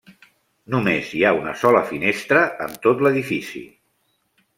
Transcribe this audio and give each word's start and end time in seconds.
Només 0.75 1.11
hi 1.17 1.19
ha 1.27 1.33
una 1.39 1.53
sola 1.63 1.83
finestra 1.89 2.39
en 2.69 2.73
tot 2.87 3.05
l'edifici. 3.09 3.63